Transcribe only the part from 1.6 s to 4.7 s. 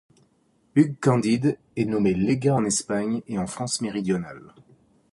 est nommé légat en Espagne et en France méridionale.